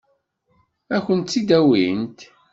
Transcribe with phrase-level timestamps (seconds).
[0.95, 2.19] Ad kent-t-id-awint?